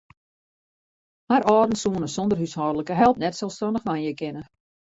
Har 1.31 1.41
âlden 1.51 1.75
soene 1.83 2.09
sonder 2.15 2.37
húshâldlike 2.45 2.93
help 3.03 3.15
net 3.25 3.39
selsstannich 3.43 3.87
wenje 3.91 4.13
kinne. 4.23 4.43